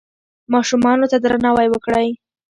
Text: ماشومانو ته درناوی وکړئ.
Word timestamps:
ماشومانو 0.53 1.05
ته 1.11 1.17
درناوی 1.25 1.67
وکړئ. 1.71 2.09